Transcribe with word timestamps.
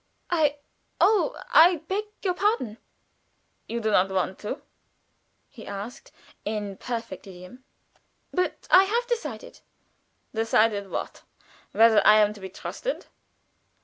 "I 0.31 0.57
oh, 0.99 1.39
I 1.51 1.75
beg 1.87 2.05
your 2.23 2.33
pardon!" 2.33 2.79
"You 3.67 3.79
do 3.79 3.91
not 3.91 4.09
want 4.09 4.39
to," 4.39 4.63
he 5.47 5.67
answered, 5.67 6.09
in 6.43 6.69
imperfect 6.69 7.27
idiom. 7.27 7.63
"But 8.33 8.65
have 8.71 8.87
you 8.89 9.03
decided?" 9.07 9.59
"Decided 10.33 10.89
what?" 10.89 11.21
"Whether 11.71 12.01
I 12.03 12.15
am 12.17 12.33
to 12.33 12.41
be 12.41 12.49
trusted?" 12.49 13.05